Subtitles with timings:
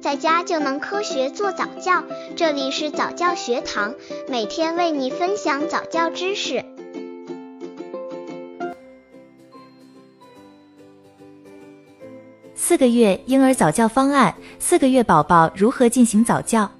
[0.00, 2.02] 在家就能科学做早教。
[2.34, 3.94] 这里是早教学堂，
[4.28, 6.64] 每天为你分享早教知识。
[12.54, 16.70] 四个月婴儿早教方案：四个月宝宝如何进行早教？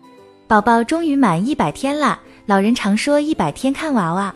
[0.47, 4.35] 宝宝终于满一百天啦，老人常说一百天看娃娃。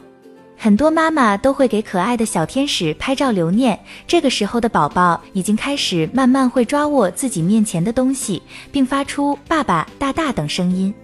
[0.57, 3.79] 很多妈妈都会给可爱的小天使拍照留念。
[4.07, 8.41] 这个时候的宝宝已经开始慢慢会抓握自己面前的东西，
[8.73, 10.95] 并发出“爸爸”“大大”等声音，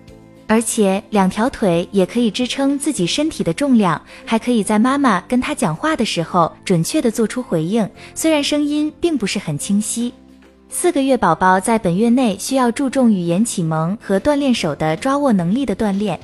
[0.47, 10.12] 而且两条腿也可以支撑自己身体的重量，还可以在妈妈跟他讲话的时候准确的做出回应，虽然声音并不是很清晰。
[10.70, 16.19] 四个月宝宝在本月内需要注重语言启蒙和锻炼手的抓握能力的锻炼。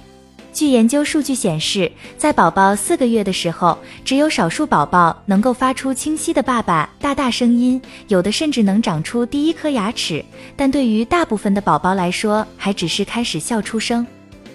[0.57, 10.25] 据研究数据显示，在宝宝四个月的时候，只有少数宝宝能够发出清晰的“爸爸”“大大”声音，有的甚至能长出第一颗牙齿。
[10.57, 14.07] 但对于大部分的宝宝来说，还只是开始笑出声。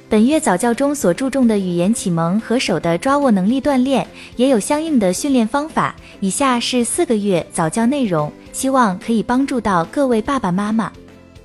[0.10, 4.06] 本月早教中所注重的语言启蒙和手的抓握能力锻炼，
[4.38, 5.96] 也有相应的训练方法。
[6.20, 10.92] 以下是四个月早教内容，希望可以帮助到各位爸爸妈妈。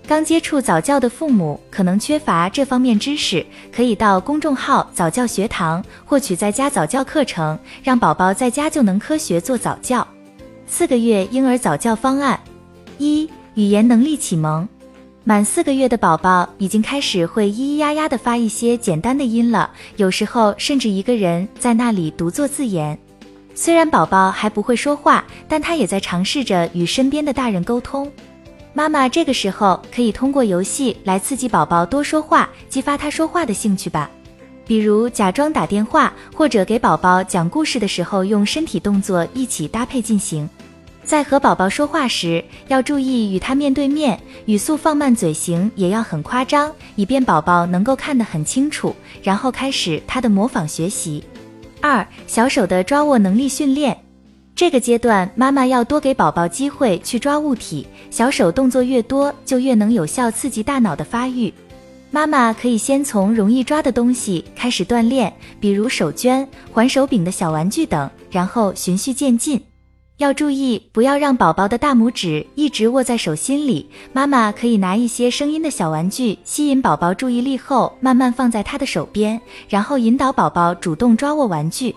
[0.07, 10.07] 刚接触早教的父母可能缺乏这方面知识，可以到公众号早教学堂获取在家早教课程，让宝宝在家就能科学做早教。
[10.65, 12.39] 四个月婴儿早教方案：
[12.99, 14.67] 一、语言能力启蒙。
[15.25, 22.97] 满四个月的宝宝已经开始会咿咿呀呀的发一些简单的音了，有时候甚至一个人在那里独坐自言。
[23.57, 28.09] 虽然宝宝还不会说话，但他也在尝试着与身边的大人沟通。
[28.77, 34.11] 妈妈这个时候可以通过游戏来刺激宝宝多说话，激发他说话的兴趣吧。
[34.67, 40.47] 比如假装打电话，或者给宝宝讲故事的时候用身体动作一起搭配进行。
[41.03, 48.95] 在和宝宝说话时，要注意与他面对面，语速放慢，嘴型也要很夸张，以便宝宝能够看得很清楚。
[49.23, 51.25] 然后开始他的模仿学习。
[51.81, 53.97] 二小手的抓握能力训练。
[54.57, 61.53] 这个阶段，妈妈要多给宝宝机会去抓物体，小手动作越多，就越能有效刺激大脑的发育。
[62.11, 65.31] 妈妈可以先从容易抓的东西开始锻炼，
[65.61, 69.61] 比如手绢、环手柄的小玩具等，然后循序渐进。
[70.17, 73.87] 要注意，不要让宝宝的大拇指一直握在手心里。
[74.15, 79.39] 妈妈可以拿一些声音的小玩具吸引宝宝注意力后，慢慢放在他的手边，
[79.69, 81.95] 然后引导宝宝主动抓握玩具。